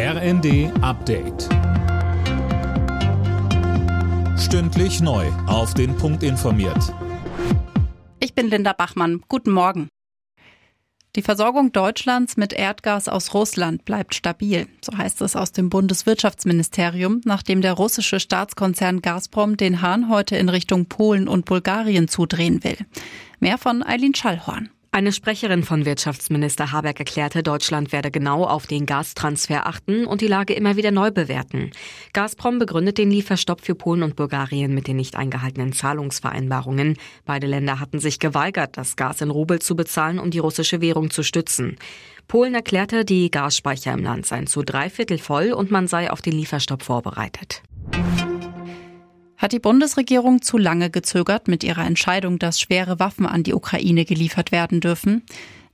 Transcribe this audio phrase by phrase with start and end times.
[0.00, 1.48] RND Update.
[4.38, 5.26] Stündlich neu.
[5.48, 6.94] Auf den Punkt informiert.
[8.20, 9.22] Ich bin Linda Bachmann.
[9.26, 9.88] Guten Morgen.
[11.16, 17.20] Die Versorgung Deutschlands mit Erdgas aus Russland bleibt stabil, so heißt es aus dem Bundeswirtschaftsministerium,
[17.24, 22.78] nachdem der russische Staatskonzern Gazprom den Hahn heute in Richtung Polen und Bulgarien zudrehen will.
[23.40, 24.70] Mehr von Eileen Schallhorn.
[24.90, 30.26] Eine Sprecherin von Wirtschaftsminister Habeck erklärte, Deutschland werde genau auf den Gastransfer achten und die
[30.26, 31.72] Lage immer wieder neu bewerten.
[32.14, 36.96] Gazprom begründet den Lieferstopp für Polen und Bulgarien mit den nicht eingehaltenen Zahlungsvereinbarungen.
[37.26, 41.10] Beide Länder hatten sich geweigert, das Gas in Rubel zu bezahlen, um die russische Währung
[41.10, 41.76] zu stützen.
[42.26, 46.22] Polen erklärte, die Gasspeicher im Land seien zu drei Viertel voll und man sei auf
[46.22, 47.62] den Lieferstopp vorbereitet.
[49.38, 54.04] Hat die Bundesregierung zu lange gezögert mit ihrer Entscheidung, dass schwere Waffen an die Ukraine
[54.04, 55.22] geliefert werden dürfen?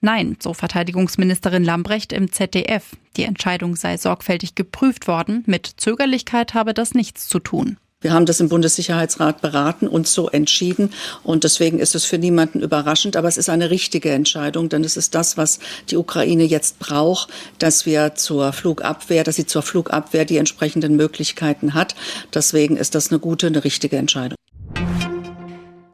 [0.02, 2.94] Nein, so Verteidigungsministerin Lambrecht im ZDF.
[3.16, 5.44] Die Entscheidung sei sorgfältig geprüft worden.
[5.46, 7.78] Mit Zögerlichkeit habe das nichts zu tun.
[8.04, 10.90] Wir haben das im Bundessicherheitsrat beraten und so entschieden.
[11.22, 13.16] Und deswegen ist es für niemanden überraschend.
[13.16, 17.30] Aber es ist eine richtige Entscheidung, denn es ist das, was die Ukraine jetzt braucht,
[17.58, 21.94] dass wir zur Flugabwehr, dass sie zur Flugabwehr die entsprechenden Möglichkeiten hat.
[22.34, 24.36] Deswegen ist das eine gute, eine richtige Entscheidung.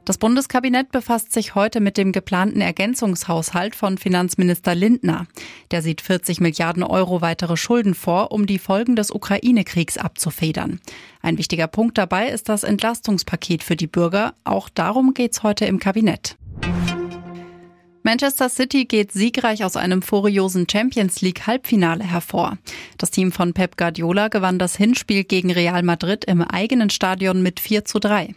[0.06, 5.26] Das Bundeskabinett befasst sich heute mit dem geplanten Ergänzungshaushalt von Finanzminister Lindner.
[5.70, 10.80] Der sieht 40 Milliarden Euro weitere Schulden vor, um die Folgen des Ukraine-Kriegs abzufedern.
[11.22, 14.34] Ein wichtiger Punkt dabei ist das Entlastungspaket für die Bürger.
[14.42, 16.36] Auch darum geht's heute im Kabinett.
[18.10, 22.58] Manchester City geht siegreich aus einem furiosen Champions League Halbfinale hervor.
[22.98, 27.60] Das Team von Pep Guardiola gewann das Hinspiel gegen Real Madrid im eigenen Stadion mit
[27.60, 28.34] 4 zu 3.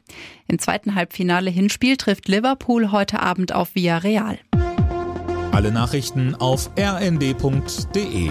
[0.47, 4.37] Im zweiten Halbfinale Hinspiel trifft Liverpool heute Abend auf Villarreal.
[5.51, 8.29] Alle Nachrichten auf rnd.de